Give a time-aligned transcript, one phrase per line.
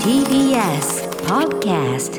[0.00, 2.16] TBS Podcast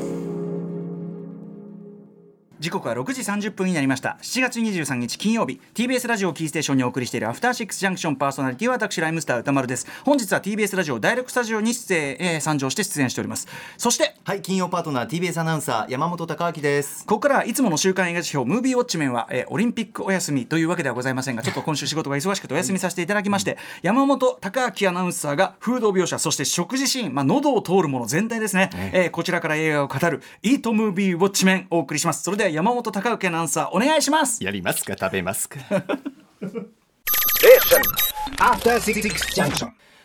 [2.59, 4.17] 時刻は6時30分になりました。
[4.23, 5.61] 7月23日金曜日。
[5.75, 9.85] TBS ラジオキーステーションにお送りしているアフターシックスジャンクションパーソナリティは私ライムスター歌丸です。
[10.03, 13.47] 本日は TBS ラジオダイレクトスタジオに出演、えー、参上して出演しております。
[13.77, 17.05] そしてはい金曜パートナー TBS アナウンサー山本貴明です。
[17.05, 32.23] ここからはいつもの週刊映画辞表ムービーウォッチメンは、えー、オリンピックお休みというわけではございませんが ちょっと今週仕事が忙しくてお休みさせていただきまして、山本貴明アナウンサーが風土描写そして食事シーン、まあ、喉を通るもの全体ですね、えー、こちらから映画を語るイートムービーウォッチメンお送りします。
[32.23, 34.43] それでは山本貴明アナウンサーお願いします。
[34.43, 35.59] やりますか食べますか。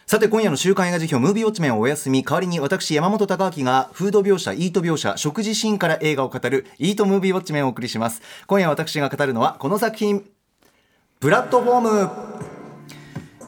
[0.06, 8.20] さて今夜の週刊映画辞表ムービーウォッチメンお休み代わりに私山本貴明がフード描写イート描写食事シーンから映画を語るイートムービーウォッチメンをお送りします。
[8.46, 10.24] 今夜私が語るのはこの作品
[11.20, 12.10] プラットフォーム。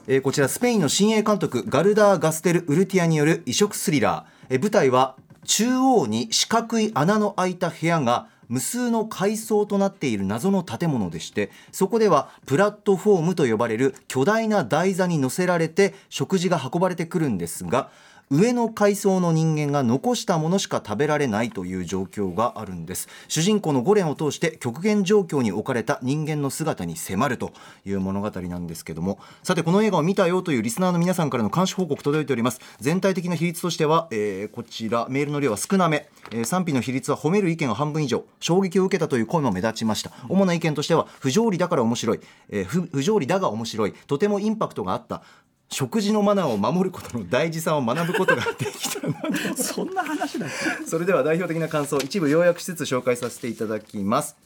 [0.06, 17.90] えー、こちらスペインの新鋭監督ガルダー・ガステル・ウルティアによる異色スリラー、えー、舞台は中央に四角い穴の開いた部屋が無数の階層となっている謎の建物でしてそこではプラットフォームと呼ばれる巨大な台座に乗せられて食事が運ばれてくるんですが
[18.34, 23.08] 上の階層の人間が残したものしか食べられないという状況があるんです。
[23.28, 27.52] 主人公のゴレンを通して極限状況に置かれた人間の姿に迫ると
[27.86, 29.20] いう物語なんですけども。
[29.44, 32.60] さてこの映画を見たよというリスナーの皆さんからの監視報告届いております。
[32.80, 38.24] 全体的な比率としては、えー、こちらメールの量は少なめ、えー、賛否の比率は褒める意見が半分以上。
[38.40, 40.10] 衝撃を受けたという声も目立ちました。
[40.28, 43.92] 主な意見としては不条理だから面白い、えー、不条理だが面白い。
[44.08, 45.22] とてもインパクトがあった。
[45.70, 49.14] 食事のマナーを守ることの大事さを学ぶことができたな
[49.56, 50.46] そんな話だ
[50.86, 54.36] それでは代表的な感想一部要約しつつ紹介させていただきます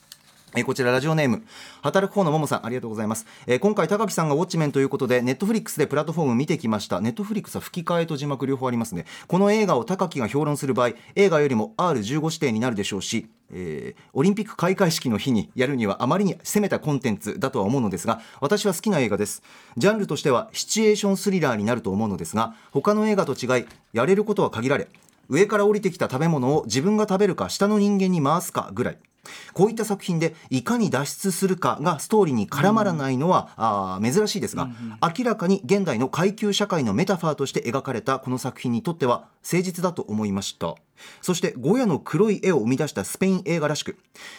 [0.56, 1.42] えこちらラジオネーム
[1.82, 7.00] 働く方のももさんありがとうございます、え今回高木さんがウォッチメンということでネットフリックスでプラットフォーム見てきました。
[7.00, 9.04] ネットフリックスは吹き替えと字幕両方ありますね。
[9.26, 19.42] この映画を高木が評論する場合映画よりも R15 指定になるでしょうしえー、オリンピック開会式の日にやるにはあまりに攻めたコンテンツだとは思うのですが私は好きな映画です。
[19.76, 24.88] ジャンルとしてはシチュエーションスリラーになると思うのですが他の映画と違いやれることは限られ
[25.28, 28.98] 上から降りてきた食べ物を自分が食べるか下の人間に回すかぐらい。
[29.52, 40.74] こういった作品でいかに脱出するかがストーリーに絡まらないのは、あ珍しいですが、うんうん、明らかに現代の階級社会のメタファーとして描かれたこの作品にとっては誠実だと思いました
[41.22, 43.98] そしてゴヤの黒い絵を生み出したスペイン映画らしく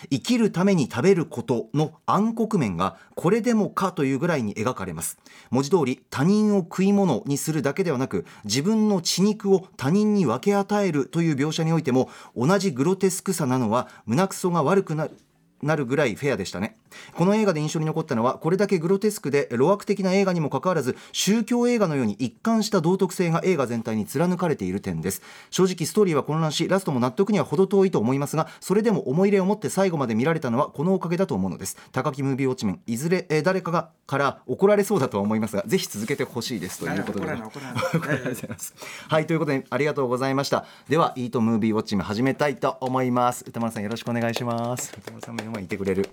[0.09, 5.17] 生きるために食べることの暗黒面がこれでもかというぐらいに描かれます。
[5.49, 15.17] 文字通り他人を食い物にするだけではなく自分の血肉を他人に分け与えるという描写においても同じグロテスクさなのは胸くそが悪くなる。
[15.61, 16.77] なるぐらいフェアでしたね。
[17.15, 25.21] この映画で印象に残ったのはこれだけグロテスクで路悪的な映画にもかかわらず宗教映画のように一貫した道徳性が映画全体に貫かれている点です。
[25.49, 31.77] 正直ストーリーは混乱しラストも納得には程遠いと思いますがそれでも思い入れを持って最後まで見られたのはこのおかげだと思うのです。
[31.91, 37.27] 高木ムービーウォッチメンいずれ、え誰かがから怒られそうだとは思いますがぜひ続けてほしいですということで。
[37.27, 40.65] はいということでありがとうございました。
[40.87, 43.45] ではイートムービーウォッチメン始めたいと思います。
[43.47, 44.93] 歌丸さんよろしくお願いします。
[44.97, 46.09] 歌丸さん目の前にいてくれる。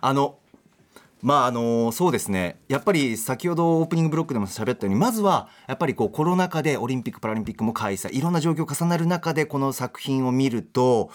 [0.00, 0.38] あの
[1.22, 2.58] まああのそうですね。
[2.66, 11.12] やっぱり先ほどオープニングブロックでも喋ったようにまずはやっぱりこうコロナ禍でオリンピック・パラリンピックも開催いろんな状況重なる中でこの作品を見ると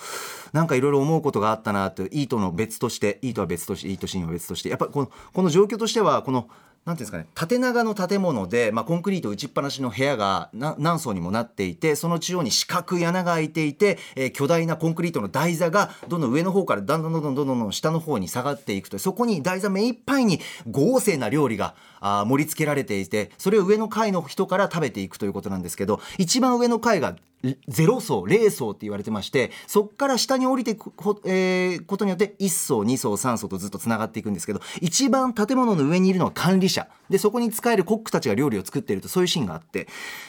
[0.54, 6.48] なんかいろいろ思うことがあったなといいとの別としていいとは別としていいとシーンは別としてやっぱこのこの状況としてはこの
[6.86, 20.40] なんていうんですかね、縦長の建物で、まあ、コンクリート打ちっぱなしの部屋が何層にもなっていてその中央に四角い穴が開いていて、えー、巨大なコンクリートの台座がどんどん上の方からだんだんどんどんどんどん下の方に下がっていくとそこに台座目いっぱいに
[20.70, 36.88] 豪勢な料理があ盛り付けられていてそれを上の階の人から食べていくということなんですけど一番上の階が0層0層って言われてましてそこから下に降りていくこ,、えー、ことによって1層2層3層とずっとつながっていくんですけど一番建物の上にいるのは管理者。
[37.10, 39.88] でそこに使えるコックたちが料理を作っているとそういうシーンがあって。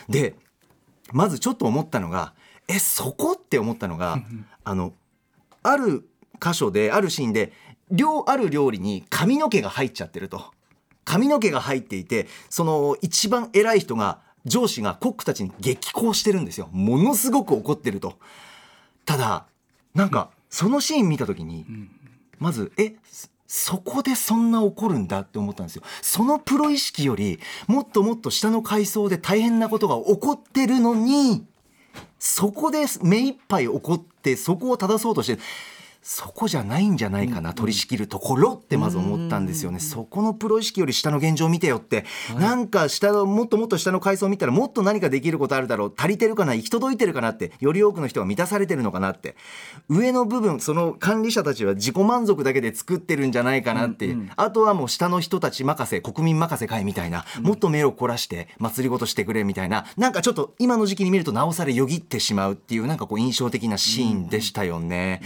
[0.09, 0.34] で
[1.12, 2.34] まずちょっと思ったのが
[2.69, 4.19] えそこって思ったのが
[4.65, 4.92] あの
[5.63, 6.07] ある
[6.41, 7.53] 箇所であるシーンで
[7.91, 10.53] 量ある料理に髪の毛が入っちゃってると
[11.09, 16.69] 髪の毛が入っていてその一番偉い人が上司がコックたちに激高してるんですよ。
[16.71, 18.19] ものすごく怒ってると。
[19.07, 19.47] ただ
[19.95, 21.65] なんかそのシーン見た時に、
[22.39, 22.95] まずえ
[23.47, 25.83] そこでそんな怒るんだって思ったんですよ。
[26.03, 31.47] そのプロ意識よりもっともっと下の階層で大変なことが起こってるのに
[32.19, 35.43] そこで目いっぱい怒ってそこを正そうとして
[36.10, 42.07] そこじゃないんじゃないかな、取り仕切るところってまず思ったんですよね、そこのプロ意識より下の現状を見てよって、
[42.41, 49.37] なんか下のもっともっと下の階層を見たらもっと何かできることあるだろう足りてるかな行き届いてるかなってより多くの人が満たされてるのかなって
[49.91, 65.21] 上の部分その管理者たちは自己満足だけで作ってるんじゃないかなって、あとはもう下の人たち任せ国民任せ会みたいな、もっと目を凝らして祭りごとしてくれみたいななんかちょっと今の時期に見るとなおさらよぎってしまうっていうなんかこう印象的なシーンでしたよね。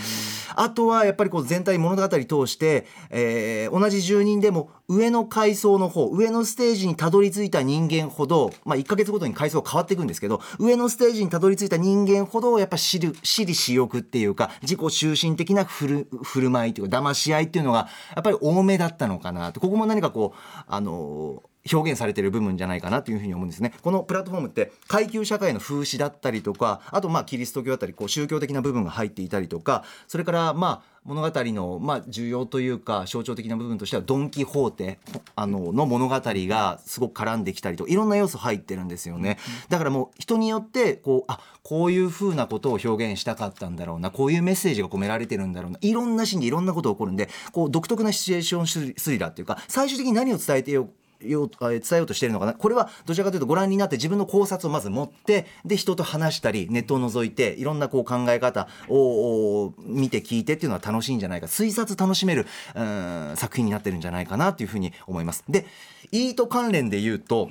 [0.57, 19.61] あとはやっぱりこう全体物語通して、えー同じ住人でも上の階層の方上のステージにたどり着いた人間ほど、まあ、1ヶ月ごとに階層変わっていくんですけど上のステージにたどり着いた人間ほどやっぱ私利私利私欲っていうか自己中心的な振る振る舞いというか騙し合いっていうのがやっぱり多めだったのかなと。
[19.61, 23.73] ここも何かこうあの表現されている部分じゃないかなというふうに思うんですね。
[23.83, 34.99] このプラットフォームって階級社会の風刺だったりとかあとまあキリスト教だったりこう宗教的な部分が入っていたりとかそれからまあ物語のまあ重要というか象徴的な部分としてはドン・キホーテ
[35.35, 39.39] あのの物語がすごく絡んできたりといろんな要素入ってるんですよね。
[39.69, 50.89] だからもう人によってこうあこういうふうなことを表現したかったんだろうなこういうメッセージが込められてるんだろうないろんなシーンでいろんなことが起こるんでこう独特なシチュエーションスリスリラーっていうか最終的に何を伝えてよ
[51.25, 52.55] よう伝えようとしているのかな？
[52.55, 65.45] これはどちらかというとご覧になって自分の考察をまず持ってで人と話したりネットを覗いていろんなこう考え方を見て聞いてっていうのは楽しいんじゃないか推察楽しめるうん作品になってるんじゃないかなというふうに思います。
[65.49, 65.67] で
[66.11, 67.49] イート関連で言うと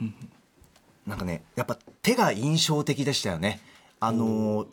[1.08, 3.60] なんかねやっぱ手が印象的でしたよね。
[4.00, 4.68] あのー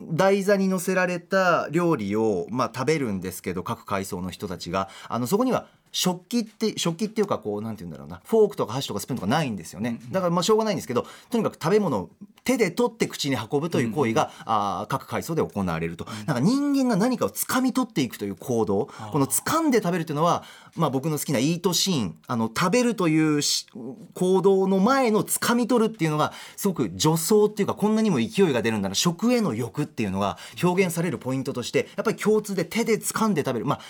[0.00, 8.20] 台座に乗せられた料理を、まあ、食べるんですけど各階層の人たちがあのそこには食器って食器っていうかこうなんて言うんだろうな。
[8.24, 10.00] フォークとか箸とかスプーンとかないんですよね。
[10.10, 12.10] だからまあしょうがないんですけどとにかく食べ物を
[12.48, 18.88] 手で取って口に運ぶという行為が、あー各階層で行われると、なんか人間が何かを掴み取っていくという行動。
[19.12, 20.44] この掴んで食べるというのは、
[20.74, 22.16] まあ、僕の好きなイートシーン。
[22.26, 23.66] あの食べるというし
[24.14, 28.94] 行動の前の掴み取るっていうのがすごく助走っていうかこんなにも勢いが出るんだな。
[28.94, 33.66] 食への欲っていうのが表現されるポイントとしてやっぱり共通で手で掴んで食べる。
[33.66, 33.80] まあ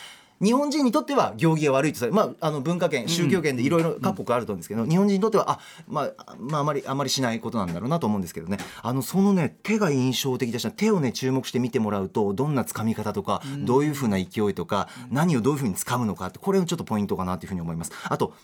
[0.40, 8.58] 日本人にとっては行儀が悪いとされまあ、あの文化圏宗教圏でいろいろ各国あると思うんですけど、日本人にとってはあ、まあ、まああまりあまりしないことなんだろうなと思うんですけどね。
[8.82, 17.92] あのそのね手が印象的でした手をね注目して見てもらうとどんな掴み方とか、どういうふうな勢いとか、何をどういうふうに掴むのかってこれもちょっとポイントかなというふうに思います。
[18.04, 18.34] あと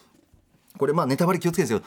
[0.77, 1.87] これまあネタバレ気をつけるんですけ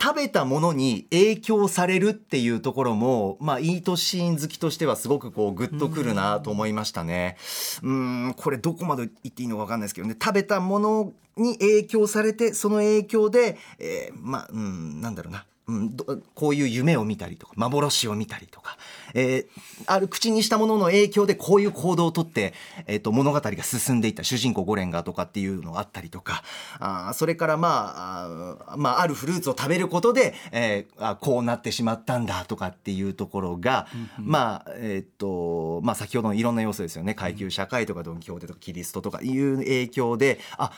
[0.00, 7.36] 食べたものに影響されるっていうところも、まあ、イートシーン好きとしてはすごくこうグッとくるなと思いましたね。
[7.82, 16.04] うんこれどこまで言っていいのか分かんないですけどね食べたものに影響されてその影響で、えーまあうんなんだろうなうん、ど
[16.34, 18.76] こういう夢を見たりとか幻を見たりとか、
[19.14, 19.48] えー
[19.86, 22.52] ある口にしたものの影響でこういう行動をとって、
[22.86, 26.42] えー、と物語が進んでいった主人公ゴレンガーとかっていうのがあったりとか
[26.78, 33.86] あーそれからまああー、まあ、あるフルーツを食べることで、えーあこうなってしまったんだとかっていうところが、
[34.18, 37.14] まあえっ、とまあ先ほどのいろんな要素ですよね。
[37.14, 40.72] 階級社会とかドン・キホーテとかキリストとかいう影響であ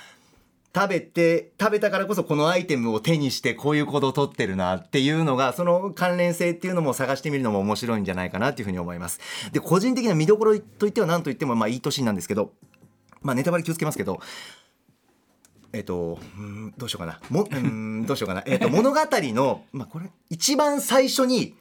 [0.74, 9.20] 食べて食べたからこそこのアイテムを手にしてこういう行動をとってるなっていうのがその関連性っていうのも探してみるのも面白いんじゃないかなっていうふうに思います
[9.52, 12.52] で個人的な見どころといっては何といってもまあいい年なんですけど
[13.20, 14.20] まあネタバレ気をつけますけど
[15.72, 16.18] えっと、
[16.76, 17.20] どうしようかな。
[17.30, 18.42] も、うーん、どうしようかな。
[18.44, 21.54] えっと、物語の、まあ、これ、一番最初に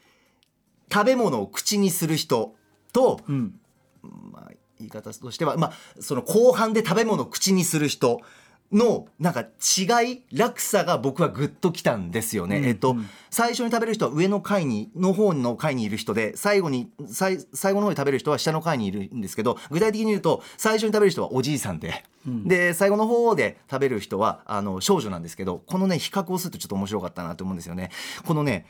[0.92, 2.56] 食べ物を口にする人
[2.92, 3.54] と、うん
[4.02, 8.22] まあ、言い方としては、まあ、その後半で食べ物を口にする人
[8.72, 12.58] のなんか違い落差が僕はグッときたんですよね。
[12.58, 12.66] うん。
[12.66, 13.10] えっと、うん。
[13.32, 22.04] 最初に食べる人は上の階にの方の階にいる人で最後に最最後の方に食べる人は下の階にいるんですけど具体的に言うと最初に食べる人はおじいさんで、
[22.46, 27.90] で最後の方で食べる人はあの少女なんですけどこのね比較をするとちょっと面白かったなと思うんですよね。
[28.26, 28.66] このね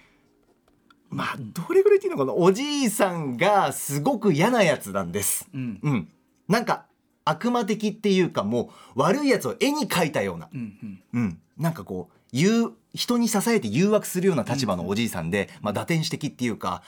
[1.09, 2.33] まあどれぐらいっていうのかな？
[2.33, 5.49] おじいさんがすごく嫌なやつなんです。
[5.53, 5.79] うん。
[5.81, 6.09] うん、
[6.47, 6.85] なんか
[7.29, 16.81] 悪魔的っていうかもう悪いやつを絵に描いたような、うんうん、なんかこう誘人に支えて誘惑するような立場のおじいさんで、まあ、打天使的っていうか。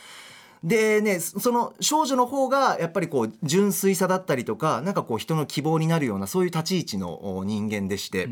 [0.63, 8.29] でねそその少女の方がやっぱりこう純粋さだったりとかなんかこう人の希望になるようなそういう立ち位置のお人間でして、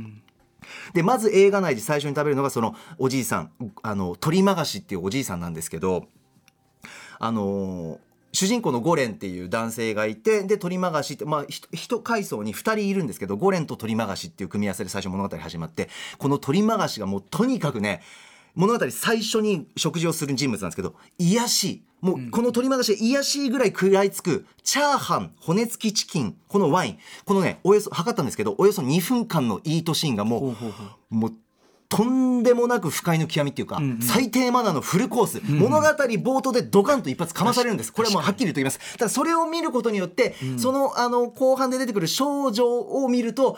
[0.94, 3.52] でまず映画内で最初に食べるのがそのおじいさん
[3.82, 6.06] あの鳥まがしっていうおじいさんなんですけど
[7.18, 18.02] あのー主人公のゴレンっていう男性がいてで鳥まがしってまあ一階層に2人いるんですけどゴレンと鳥まがしっていう組み合わせで最初物語始まってこの鳥まがしがもうとにかくね
[18.56, 21.64] 物語最初に食事をする人物なんですけど癒やし。
[21.72, 27.00] いもうこの鶏回し癒やしいぐらい食らいつくチャーハン骨付きチキンこのワイン。
[27.26, 30.56] このねおよそ測ったんですけどおよそ2分間のイートシーンがも
[31.12, 31.14] う。
[31.14, 31.34] もう
[31.90, 37.92] とんでもなく不快の極みっていうか、最低マナーのフルコース、物語冒頭でドカンと一発かまされるんです。
[37.92, 38.80] これはもうはっきりと言います。
[38.98, 43.58] ただそれを見ることによって、そのあの後半で出てくる少女を見ると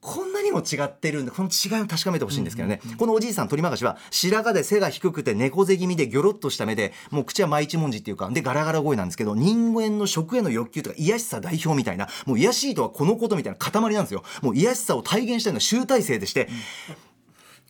[0.00, 14.22] こんなにも違ってるんでこの違いを確かめてほしいんですけどね、このおじいさん鳥任しは白髪で背が低くて猫背気味でギョロッとした目でもう口は真一文字っていうかでガラガラ声なんですけど人間の食への欲求とか癒やしさ代表みたいなもう癒やしいとはこのことみたいな塊なんですよ。
[14.42, 16.48] もう癒やしさを体現したような集大成でして、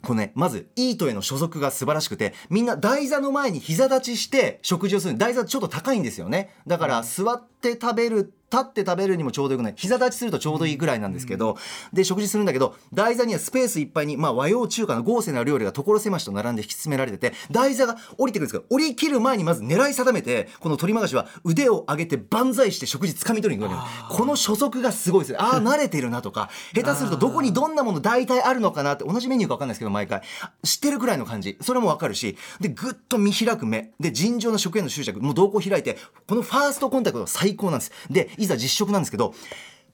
[0.03, 5.19] このね、まず、イートへの所属が素晴らしくて、みんな台座の前に膝立ちして食事をする。
[5.19, 6.55] 台座ちょっと高いんですよね。
[6.67, 9.75] だから、座って食べる、立って食べるにもちょうどよくない。
[9.76, 11.57] 膝立ちするとちょうどいいぐらいなんですけど、
[11.93, 25.43] で、食事するんだけど、台座にはスペースいっぱいに、まあ、和洋中華の豪勢な料理が所狭しと並んで引き詰められてて、台座が降りてくるんですけど、降り切る前にまず狙い定めて、この鳥任しは腕を上げて万歳して食事掴み取りに行くわけこの所属がすごいですよ。
[25.43, 30.23] ああ、慣れてるなとか、下手するとどこにどんなもの大体あるのかなって、同じメニューか分かんないですけど、毎回。
[30.62, 31.57] 知ってるくらいの感じ。
[31.61, 33.93] それもわかるし、で、ぐっと見開く目。
[33.99, 35.21] で、尋常な食への執着。
[35.21, 37.93] もう瞳孔開いて、このファーストコンタクトが最高なんです。
[38.11, 39.35] で、いざ実食なんですけど、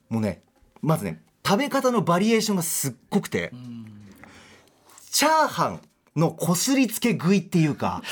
[0.08, 0.42] もうね、
[0.80, 3.52] まずね、食べ方のバリエーションがすっごくて、
[5.10, 5.80] チャーハン
[6.16, 8.02] のこすりつけ食いっていうか、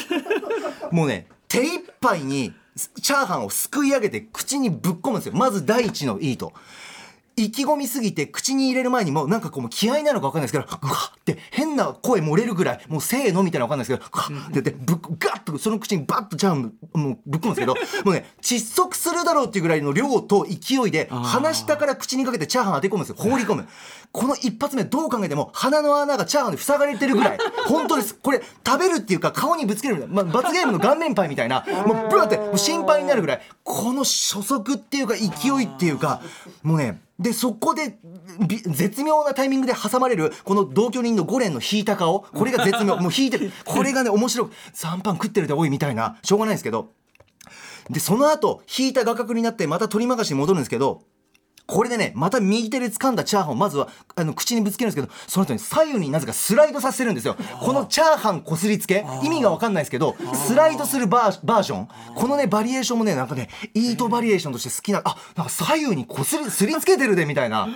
[0.93, 2.55] もうね、手一杯に
[3.03, 5.35] チャーハンをすくい上げて口にぶっ込むんですよ。
[5.35, 6.53] まず第一のいいと。
[7.37, 23.17] 意気込みすぎて口に入れる前にもうなんかこう気合なのか分かんないですけど、ぐわって変な声漏れるぐらい、もうせーのみたいなの分かんないですけど、ぐわって言って、ぶっ、ガッとその口にバッとチャーハンもうぶっ込むんですけど、もうね、窒息するだろうっていうぐらいの量と勢いで、鼻下から口にかけてチャーハン当て込むんですよ。
[23.17, 23.67] 放り込む。
[24.13, 27.39] この一発目どう考えても鼻の穴がチャーハンで塞がれてるぐらい。
[27.67, 28.15] 本当です。
[28.15, 30.23] これ食べるっていうか顔にぶつけるみたいな。
[30.25, 31.65] まあ、罰ゲームの顔面パイみたいな。
[31.87, 33.41] もうブワってもう心配になるぐらい。
[33.63, 36.21] この初速っていうか勢いっていうか、
[36.63, 37.99] もうね、で、そこで、
[38.49, 42.21] び絶妙なタイミングで挟まれる、この同居人のゴレンの引いた顔。
[42.21, 42.97] これが絶妙。
[42.99, 43.53] もう引いてる。
[43.67, 46.17] これがね、面白く、残飯食ってるで多いみたいな。
[46.23, 46.93] しょうがないですけど。
[47.91, 51.03] で、その後、引いた画角になって、また取り回しに戻るんですけど、
[51.71, 57.37] これでね、また右手で掴んだチャーハンをまずはあの口にぶつけるんですけど、その後に左右になぜかスライドさせるんですよ。
[57.61, 67.69] このチャーハンこすりつけ、意味がわかんないですけど、スライドするバーバージョン、このね、バリエーションもね、なんかね、イートバリエーションとして好きな、あ、なんか左右にこすり、すりつけてるで、みたいな、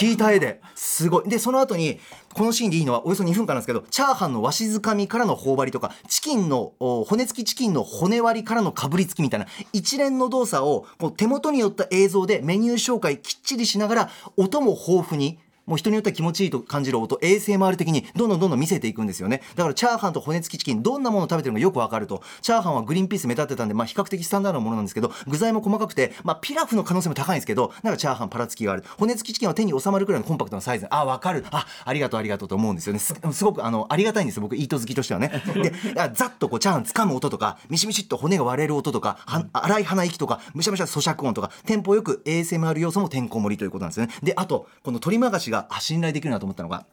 [0.00, 1.28] 引いた絵で、すごい。
[1.28, 1.98] で、その後に、
[2.32, 15.38] このシーンでいいのはおよそ2分間なんですけど、チャーハンのわしづかみからの頬張りとか、チキンの、お骨付きチキンの骨割りからのかぶりつきみたいな、一連の動作をこう手元によった映像でメニュー紹介きっっちりしながら、音も豊富に、
[15.70, 19.40] もう人によっては気持ちいいと感じる音 ASMR 的にどんどんどんどん見せていくんですよね。
[19.54, 28.84] だからチャーハンと骨付きチキンどんなものを食べてるのかよくわかるとチャーハンはグリーンピース目立ってたんで、まあ、比較的スタンダードなものなんですけど具材も細かくて、まあ、ピラフの可能性も高いんですけどなんかチャーハンパラつきがある。
[28.98, 30.88] 骨付きチキンは手に収まるくらいのコンパクトなサイズ。
[30.90, 31.44] あわかる。
[31.52, 32.98] あありがとうありがとうと思うんですよね。
[32.98, 35.30] すごくあのありがたいんです僕イート好きとしてはね。
[35.54, 35.72] で
[36.14, 44.12] ざっとこうチャーハン掴む音とかミシミシっと骨が割れる音とかは荒い鼻息とかむしゃむしゃ咀嚼音とかテンポよく ASMR 要素もてんこ盛りということなんですよね。
[44.22, 46.86] であとこの鶏まがしがあ信頼できるなと思ったのが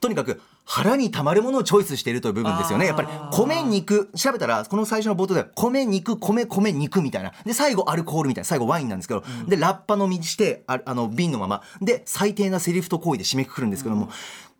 [0.00, 2.86] とにかく腹にたまるものをチョイスしているという部分ですよね。
[2.86, 7.32] やっぱり米肉、調べたら、この最初の冒頭では米肉、米米肉みたいな。
[7.44, 8.44] で、最後アルコールみたいな。
[8.46, 11.62] 最後ワインなんですけど、で、ラッパ飲みして、ああの、瓶のまま。
[11.80, 14.10] で、最低なセリフと行為で締めくくるんですけども、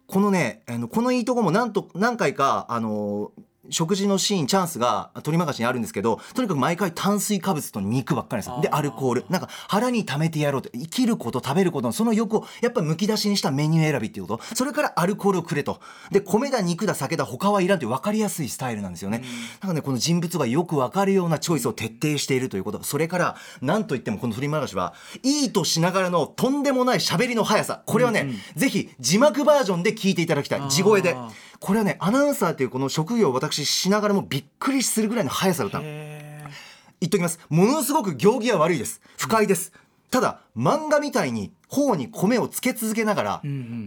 [0.06, 3.32] このね、あのこのいいとこもなんと、何回か、あの
[3.70, 9.24] 食事のシーンチャンスが取り任しにあるんですけどとにかく毎回炭水化物と肉ばっかりですでアルコール。
[9.28, 10.70] なんか腹に溜めてやろうと。
[10.70, 14.44] 生きること食べることのその欲をやっぱむき出しにしたメニュー選びっていうこと。
[14.54, 15.80] それからアルコールをくれと。
[16.10, 19.22] で米だ肉だ酒だ他はいらんという分かりやすいスタイルなんですよね。
[19.60, 22.82] なんかねこの人物がよく分かるようなチョイスを徹底しているということ。
[22.82, 27.82] それからなんといってもこの振り回しはいいとしながらのとんでもない喋りの速さ。
[27.86, 30.68] これはね、ぜひ字幕バージョンで聞いていただきたい。
[30.68, 31.16] 地声で。
[31.58, 35.84] これはねアナウンサーというこの職業を私しながらもびっくりするぐらいの速さだったの。
[35.84, 37.38] 言っときます。
[37.48, 39.00] ものすごく行儀は悪いです。
[39.18, 39.72] 不快です、
[40.10, 43.42] ただ漫画みたいに頬に米をつけ続けながら、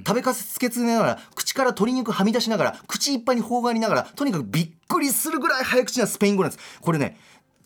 [0.05, 6.81] 食べかすつけ続けながら口から鶏肉はみ出しながら口いっぱいに頬張りながらとにかくびっくりするぐらい早口なスペイン語なんです。
[6.81, 7.17] これね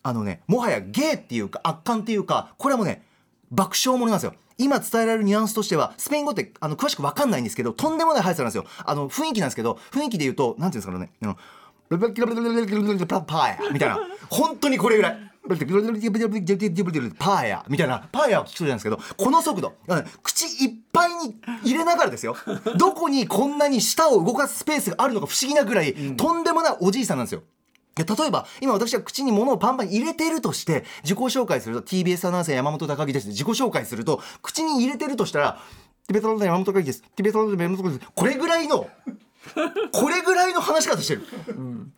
[0.03, 3.03] あのねもはや芸っていうか圧巻っていうかこれはもうね
[3.51, 4.33] 爆笑ものなんですよ。
[4.60, 8.65] 今伝えられるニュアンスとしてはスペイン語ってあの詳しく分かんないんですけどとんでもない速さなんですよ。
[8.86, 11.36] あの雰囲気なんですけど雰囲気で言うとなんていうんですかね
[13.72, 14.00] みたいな。
[14.30, 15.18] 本当にこれぐらい。
[15.44, 18.08] パーヤみたいな。
[18.12, 19.74] パーヤを聞くそうなんですけどこの速度。
[20.22, 21.36] 口いっぱいに
[21.66, 22.38] 入れながらですよ。
[22.78, 27.44] どこにこんなに舌を動かすスペースがあるのか不思議なぐらい、とんでもないおじいさんなんですよ。
[27.98, 33.28] 例えば今私は口に物をパンパンに入れてるとして自己紹介すると TBS アナウンサー山本貴明です。
[33.28, 35.60] 自己紹介すると口に入れてるとしたら
[36.10, 37.04] TBS アナウンサー山本貴明です。
[37.18, 38.12] TBS アナウンサー山本貴明です。
[38.16, 38.88] これぐらいの
[39.91, 41.24] これぐらいの話し方してる、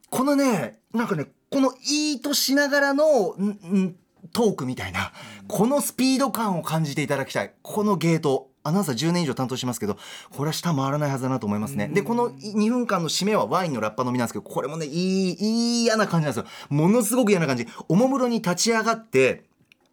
[0.09, 3.95] このねなんかねこのいいとしながらのんん
[4.33, 5.12] トークみたいな、
[5.47, 7.53] このスピード感を感じていただきたい。
[7.62, 9.95] このゲートアナウンサー10年以上担当してますけど
[10.35, 16.45] これは下回らないはずだなと思いますね、でこの2分間の締めはワインのラッパ飲みなんですけどこれもねいいいい嫌な感じなんですよ。
[16.69, 17.67] ものすごく嫌な感じ。
[17.88, 19.43] おもむろに立ち上がって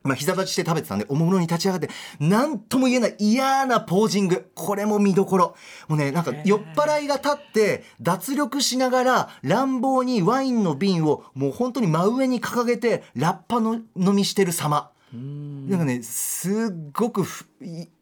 [0.04, 4.50] まあ、膝立ちして食べてたんで、おもむろに立ち上がって、なんとも言えない嫌なポージング。
[4.54, 5.56] これも見どころ。
[5.88, 14.91] もうね、なんか酔っ払いが立って、脱力しながら、乱暴にワインの瓶を、もう本当に真上に掲げて、ラッパの飲みしてる様。
[15.14, 16.54] なんかね、すっ
[16.94, 17.24] ごく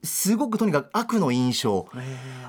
[0.05, 1.89] すごくとにかく悪の印象。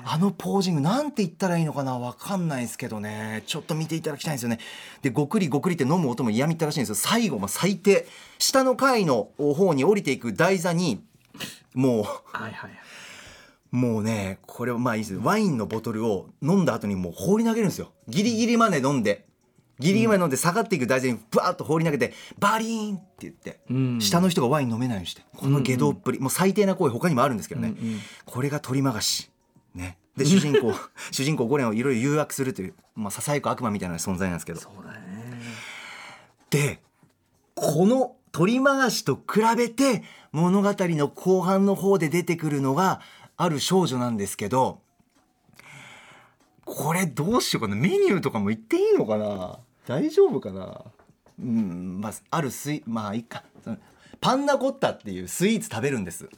[0.04, 3.42] あのポージング、なんて言ったらいいのかなわかんないですけどね。
[3.46, 4.58] ちょっと見ていただきたいんですよね。
[5.02, 6.94] で、ごくりごくりって飲む音も嫌みったらしいんですよ。
[6.94, 8.06] 最後、まあ、最低。
[8.38, 11.04] 下の階の方に降りていく台座に、
[11.74, 12.70] もう、はいはい
[13.72, 15.14] もうね、これはまあいいです。
[15.14, 17.90] ワインのボトルを飲んだ後にもう放り投げるんですよ。
[18.06, 19.26] ギリギリまで飲んで。
[19.82, 23.60] ギリギリまで飲んで下がっていく台座にブワーッと放り投げて、バリーンって言って、
[24.00, 25.22] 下の人がワイン飲めないようにして。
[25.36, 27.74] この下道っぷり、もう最低な行為他にもあるんですけどね。
[28.24, 29.30] これが取り回し。
[29.74, 29.98] ね。
[30.16, 30.74] で、主人公、
[31.10, 34.60] 主人公ゴレンをいろいろ誘惑するという、まあ、ささやく悪魔みたいな存在なんですけど。
[34.60, 35.22] そうだね
[36.52, 36.80] で
[37.54, 43.00] この取り回しと比べて物語の後半の方で出てくるのが
[43.38, 44.80] ある少女なんですけど
[46.64, 50.84] これどうしようかなメニューとかも言っていいのかな大丈夫かな？
[51.40, 53.42] うんまああるスイまあいいか。
[53.64, 53.78] その
[54.20, 56.28] パンナコッタっていうスイーツ食べるんです。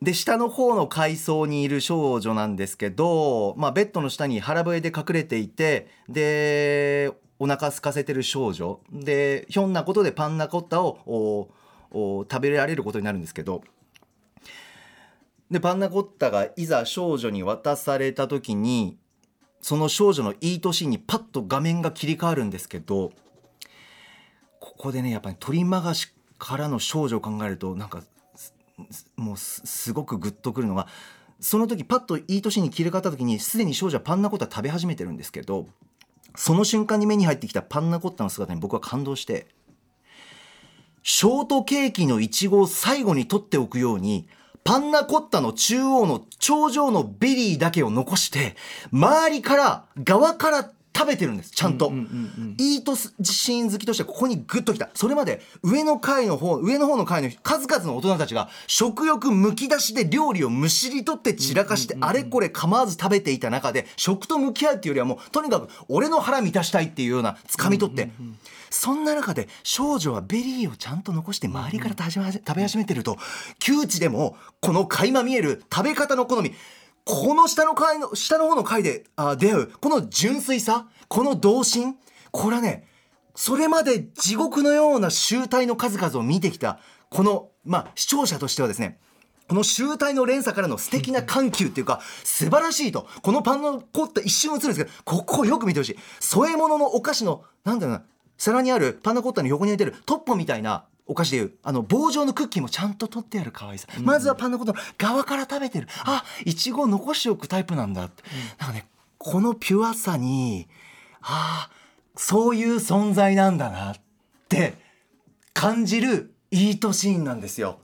[0.00, 7.10] で下の方の階層にいる少女なんですけど、まあ、ベッドの下に腹笛で隠れていてで
[7.40, 8.80] お腹空かせてる少女。
[8.92, 11.50] でひょんなことでパンナコッタをお
[11.90, 13.62] お食べられることになるんですけど。
[15.50, 18.98] でパンナコッタがいざ少女に渡された時に
[19.60, 23.12] その少女のいい年にパッと画面が切り替わるんですけど
[24.60, 28.02] ここでねやっぱり取り回しからの少女を考えるとなんか
[29.16, 30.86] もうすごくグッとくるのが
[31.40, 35.66] その時パッといい年に切り替わった時にすでに少女はパンナコッタ食べ始めてるんですけど
[36.34, 39.46] その瞬間に目に入ってきたパンナコッタの姿に僕は感動して
[41.02, 44.28] ショートケーキのいちごを最後に取っておくように
[44.68, 48.54] パンナコッタの中央の頂上のベリーだけを残して
[48.92, 51.90] 周りから側から食べてるんですちゃんと、
[52.58, 54.90] イートシーン好きとしてはここにグッときた。
[54.92, 68.10] それまで上の階の方上の方の階の数々の大人たちが食欲むき出しで料理をむしり取って散らかしてあれこれ構わず食べていた中で食と向き合うっていうよりはもうとにかく俺の腹満たしたいっていうような掴み取って、
[68.70, 73.16] そんな中で少女はベリーをちゃんと残して周りから食べ始めてると
[73.58, 76.52] 窮地でもこの垣間見える食べ方の好み
[77.04, 81.96] この下の階の下の方の階であ出会うこの純粋さこの童心
[82.30, 82.86] これはね
[83.34, 88.98] それまで地獄のような集体の数々を見てきたこのまあ視聴者としてはですね
[89.48, 95.98] この集体の連鎖からの素敵な緩急っていうか素晴らしいとこのパンのコッタ一瞬映るんですけどここをよく見てほしい。
[96.20, 98.02] 添え物のお菓子のなんだろうな
[98.38, 105.88] 皿にあるパンナコッタの横に置いてるトッポみたいなお菓子でいうあの棒状のクッキーもちゃんと取ってある可愛さ、まずはパンナコッタの側から食べてる。
[106.04, 108.22] あいちごを残しておくタイプなんだって、
[108.58, 108.86] なんかね
[109.18, 110.68] このピュアさに
[111.20, 111.70] ああ
[112.16, 113.96] そういう存在なんだなっ
[114.48, 114.74] て
[115.54, 117.80] 感じるいいとシーンなんですよ。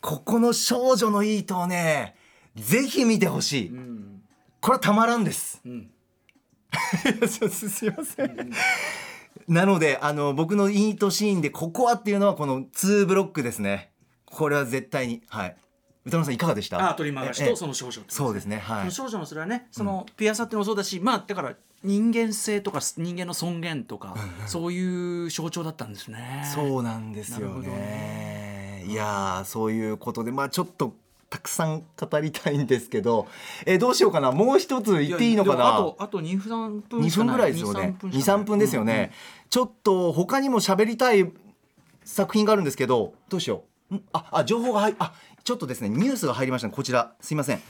[0.00, 2.14] ここの少女のいいとをね
[2.56, 3.72] ぜひ見てほしい、
[4.60, 5.68] これはたまらんです、い
[7.20, 8.50] やすすいません、
[9.50, 13.90] なのであの僕のいいとシーンでここはっていうのはこの2ブロックですね。
[14.24, 15.56] これは絶対にはい。
[16.06, 16.90] 歌野さんいかがでした？
[16.90, 17.50] あ取り回しええ。
[17.50, 18.90] とその少女ってことそうですねはい。
[18.92, 24.14] 少女のそれはねそのピュアさってもそうだし、まあだから人間性とか人間の尊厳とか、
[24.46, 26.44] そういう象徴だったんですね。
[26.54, 28.84] そうなんですよなるほどね。
[28.86, 30.94] いやーそういうことでまあちょっと
[31.28, 33.28] たくさん語りたいんですけど、
[33.64, 34.32] えどうしようかな？
[34.32, 35.74] もう一つ言っていいのかな？
[35.74, 37.94] あとあと2分分2しかな分ぐらいですよね。
[38.00, 39.12] 2 2、3分ですよね。
[39.50, 41.30] ちょっと他にも喋りたい
[42.04, 43.96] 作品があるんですけど、どうしよう。
[44.12, 47.12] あ、あ情報が入あちょっとですねニュースが入りましたねこちら。
[47.20, 47.60] すいません。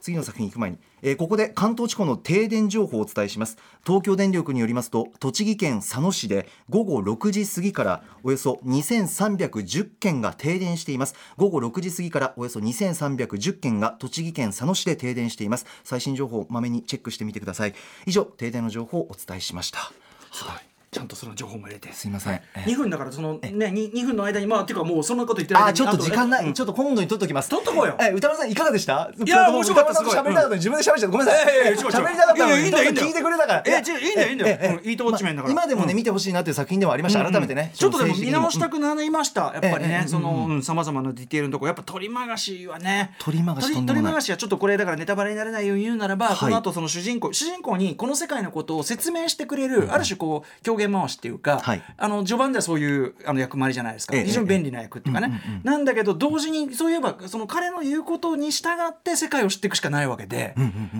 [0.00, 3.56] 次の作品行く前に、えーここで関東地方の停電情報をお伝えします。
[3.84, 11.16] 東京電力によりますと栃木県佐野市で午後6時過ぎからおよそ2310件が停電しています。
[11.36, 15.66] 午後6時過ぎからおよそ2310件が栃木県佐野市で停電しています。
[15.82, 17.74] 最新情報をまめにチェックしてみてください。
[18.06, 19.78] 以上停電の情報をお伝えしました。
[19.78, 20.73] はい。
[20.94, 21.92] ちゃんとその情報も入れて。
[21.92, 26.54] すいません、えー2分だからそのね 2, 2分の間にまあっていうかもうそんなこと言ってあちょっと時間ない、うん。
[26.54, 27.48] ちょっと今度に取っときます。
[27.50, 27.96] 取っとこうよ。
[28.00, 29.10] え歌丸さんいかがでした？
[29.24, 31.08] いや面白かった歌丸さんと喋りたかった自分で喋っちゃった。
[31.08, 31.44] ごめんなさい。
[31.74, 33.06] 喋りたかったのいやいにやいいんだよいいんだよ。
[33.08, 33.62] 聞いてくれたから。
[33.66, 34.78] え違ういいんだよいいんだよ。
[34.78, 35.54] うんいいとウォッチメンだから。
[35.54, 35.96] まあ今でもね、うん。
[35.96, 37.72] 見てほしいなっていう作品ではありました、改めてね。
[37.74, 40.04] ちょっとでも見直したくなりました、やっぱりね。
[40.06, 41.64] そのさまざまなディテールのとこ。
[41.64, 43.14] ろやっぱ鳥曲しはね。
[43.18, 44.12] 鳥曲しとんでもない。
[44.12, 46.36] 鳥鳥曲しはちょっとこれだからネタバレにならないように言うならば、はい。
[46.38, 51.82] この後その主人公主人公にこの世界のことを説明してくれる、ある種こう狂言回しっていうか、はい。
[51.96, 60.54] あの序盤ではそういうあの役回りじゃないですか、ええ非常に便利な役っていうかね、なんだけど同時にそういえばその彼の言うことに従って世界を知っていくしかないわけで,、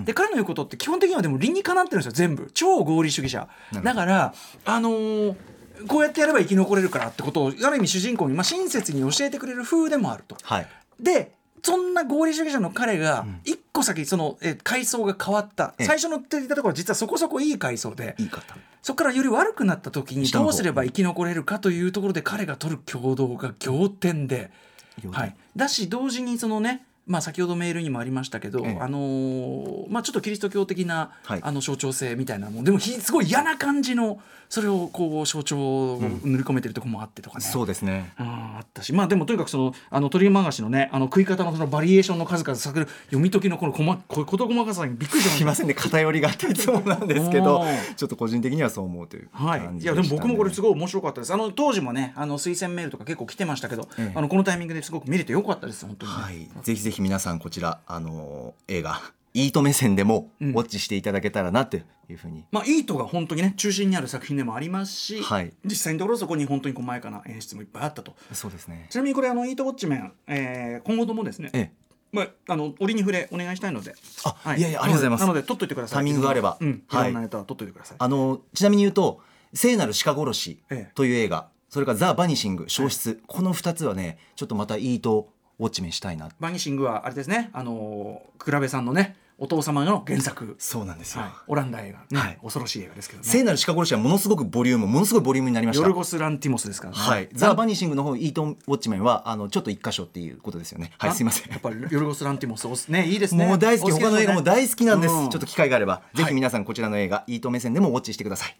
[0.05, 2.49] で彼の言うことって基本的にはでも理にかなってるんですよ全部。
[2.53, 3.47] 超合理主義者。
[3.83, 4.33] だから
[4.65, 5.35] あのー
[5.87, 10.37] こうやってやれば生き残れるからってことをある意味主人公に、まあ、親切に教えてくれる風でもあると。
[10.41, 10.67] はい。
[10.99, 15.73] でそんな合理主義者の彼が一個先その、えー階層が変わった。
[15.77, 15.85] ええ。
[15.85, 18.15] 最初のって言ったところは実はそこそこいい階層で。
[18.19, 24.51] いい方そこからより悪くなった時にどうすれば生き残れるかというところで彼が取る行動が仰天で、
[25.11, 28.77] はい、だし同時にそのねまあ、先ほどメールにもありましたけど、ええ。
[28.79, 31.39] あのーまあ、ちょっとキリスト教的な、はい。
[31.43, 32.63] あの象徴性みたいなもん。
[32.63, 35.57] でもひすごい嫌な感じのそれをこう象徴
[35.95, 38.13] を塗り込めてるところもあってとかね、そうですね。
[38.17, 38.93] あーあったし。
[38.93, 45.73] まあでもとにかくそのあの鳥曲しのねあの食い方のそのバリエーションの数々させる読み解きのこの細こ事細かさにびっくりしませんね。
[45.73, 47.63] 偏りがあっていつもなんですけど
[47.97, 50.19] ちょっと個人的にはそう思うというはい、感いやでじでしたね。
[50.19, 51.33] も僕もこれすごい面白かったです。
[51.33, 54.17] あの当時もねあの推薦メールとか結構来てましたけど、ええ。
[54.17, 56.11] あのこのタイミングですごく見れてよかったです本当に。
[56.11, 59.01] ね、はい、ぜひぜひ皆さんこちら、あのー映画
[59.33, 60.51] いいと目線でもウん。
[60.53, 61.81] ォッチしていただけたらなとい
[62.13, 65.51] うふうに、まあ、イートが本当にね中心にある作品でもありますし、はい。
[65.65, 68.15] 実際のところそこに本当に細やかな演出もいっぱいあったと。
[68.31, 68.87] そうですね。
[68.89, 71.71] ちなみにこれあのイートウォッチメン、えー今後ともですね、ええ。
[72.13, 73.93] まあ、あの折に触れお願いしたいので
[74.45, 74.61] あい。
[74.61, 75.21] やいやありがとうございます。
[75.21, 75.97] なので取っといてください。
[75.97, 76.57] タイミングがあれば。
[76.61, 77.01] うん、はい。
[77.01, 79.19] いろんなネタは取っといてください、あのちなみに言うと
[79.53, 86.29] 「聖なる鹿殺しええ」という映画、それから「ザ・バニシング」消失、この2つはねちょっとまたいいとウォッチメンしたいな。
[86.39, 87.49] バニシングはあれですね。
[87.53, 92.19] あのー倉部さんのねお父様の原作、そうなんですよ、はい、オランダ映画、ね。
[92.19, 92.39] はい。
[92.41, 93.27] 恐ろしい映画ですけどね。
[93.27, 95.81] 聖なる鹿殺しはものすごくボリュームものすごいボリュームになりました。
[95.81, 96.99] ヨルゴス・ランティモスですからね。
[96.99, 100.93] はい、ザ・バニシングの方イートンウォッチメンはあのちょっと一箇所っていうことですよね。
[100.97, 101.51] はいすいません。
[101.51, 102.87] やっぱりヨルゴス・ランティモス。
[102.87, 103.45] ねいいですね。
[103.45, 105.29] もう大好き、他の映画も大好きなんです、うん。
[105.29, 106.31] ちょっと機会があれば、ぜはい。
[106.31, 108.57] ひ皆さんこちらの映画いいと目線でもウォッチしてください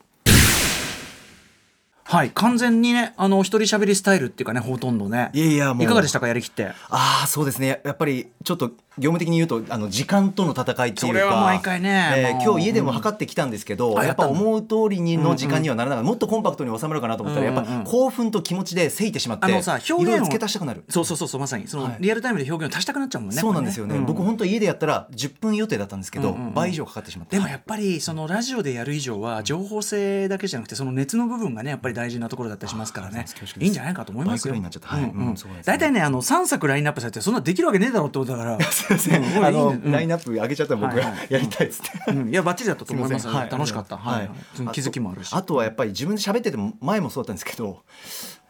[2.15, 2.32] はい。
[2.32, 5.32] 完全にねあの一人喋りスタイルっていうかねほとんどね。
[5.34, 5.84] いやいやもう。
[5.84, 6.67] いかがでしたかやりきって。
[6.88, 7.82] ああそうですね。
[7.84, 17.70] やっぱりちょっと業務的に言うとあの時間との戦いっていうかそれは毎回ねえー今日家でも測ってきたんですけど、あやっぱやったの思う通りにの時間にはならなかった、もっとコンパクトに収まるかなと思ったら、うんうんうん。
[17.70, 20.84] やっぱ興奮と気持ちでせいてしまってあのさ表現を付け足したくなる。
[20.90, 21.68] そうそうそうまさに。
[21.68, 21.98] その、はい。
[22.00, 26.54] リアルタイムで表現を足したくなっちゃうもんねそうなんですよね、これ僕本当家でやったら10分予定だったんですけど、うんうんうん。
[26.54, 33.26] 倍以上かかってしまってでもやっぱりそのラジオでやる以上は情報性だけじゃなくてその熱の部分がねやっぱり大事なところだったりしますからね。
[33.60, 34.54] いいんじゃないかと思いますよ。
[34.54, 34.88] バイクラインになっちゃった。
[34.90, 35.04] はい。
[35.04, 35.62] ね。
[35.66, 42.30] 大体ねあの3作ラインナップされてそんなできるわけねえだろうってことだから すいません、うんあの、ラインナップ上げちゃったら僕がやりたいっつって、うん。
[42.30, 43.98] いやバッチリだったと思います楽しかった。
[43.98, 44.30] はい、
[44.74, 45.34] 気づきもあるし。
[45.34, 47.84] あとはやっぱり自分で喋ってても前もそうだったんですけど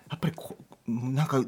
[0.10, 1.44] やっぱりこうなんか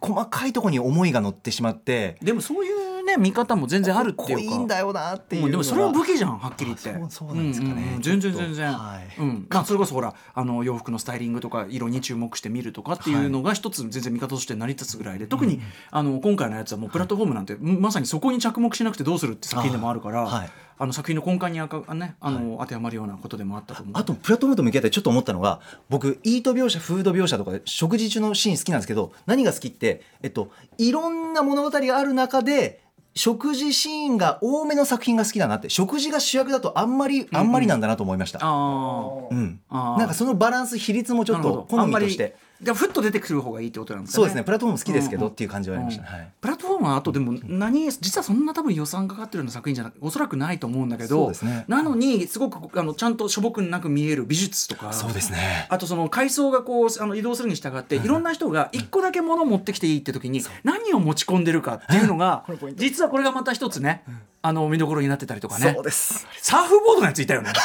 [0.00, 2.18] 細かいところに思いが乗ってしまって。
[2.22, 4.42] でもそういうね見方も全然あるっていうか。
[4.42, 6.90] いいんだよなっていうでもそれは武器器じゃんはっきり言って。
[6.90, 7.98] あそうなんですかね。
[8.00, 9.46] 全然全然、はいうん。
[9.50, 15.26] まあ、それこそほらあの洋服のスタイリングとか色に注目して見るとかっていうのが一つ全然見方として成り立つぐらいで。
[15.26, 20.50] 特に、あの今回のやつはもうプラットフォームなんてまさにそこに着目しなくてどうするって作品でもあるからあはい。
[20.76, 23.94] あの作品の根幹にあか、ね、あの当てはまるようなことでもあったと思う。
[23.96, 32.83] あとプラットフォームと向き合ってちょっと思ったのが僕イート描写フード描写とかで食事中のシーン好きなんですけど何が好きって、えっと、いろんな物語がある中で
[33.16, 39.60] 食事シーンが多めの作品が好きだなって食事が主役だとあんまりあんまりなんだなと思いました、あうん。
[39.68, 39.98] あー。
[39.98, 44.22] なんかそのバランス比率もちょっと好みとしてじゃあふっと出てくる方がいいってことなんですかね。
[44.22, 44.42] そうですね。
[44.44, 46.32] プラットフォーム好きですけど、うんっていう感じはありました、うんはい。
[46.40, 51.64] プラットフォームはあとでも何実はそんな多分予算かかってるような作品じゃなくおそらくないと思うんだけどそうですね。
[51.68, 55.66] なのにすごくあのちゃんとしょぼくなく見える美術とかそうですね。
[55.68, 62.44] あとその階層がこうあの移動するに従っていろんな人が一個だけ物を持ってきていいって時に何を持ち込んでるかっていうのが
[62.76, 64.04] 実はこれがまた一つね
[64.42, 65.72] あの見どころになってたりとかね。
[65.74, 66.26] そうです。
[66.40, 67.52] サーフボードのやついたよね。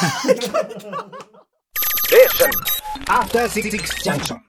[3.06, 3.70] After Six
[4.02, 4.38] Junction.